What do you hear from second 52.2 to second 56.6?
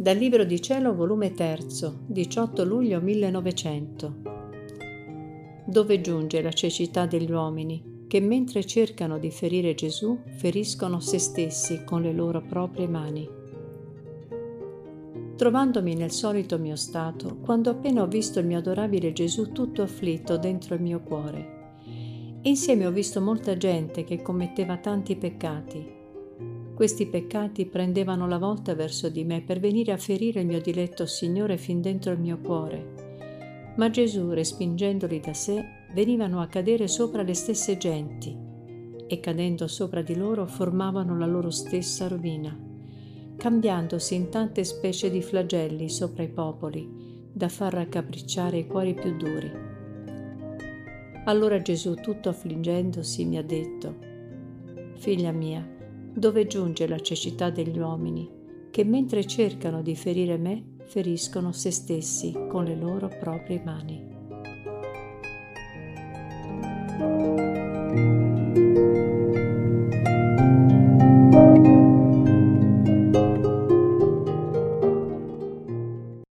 affliggendosi, mi ha detto, Figlia mia, dove